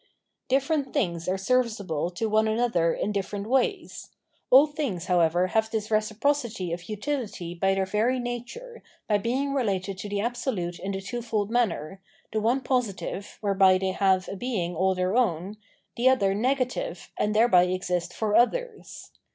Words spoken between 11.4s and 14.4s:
manner, the one positive, whereby they have a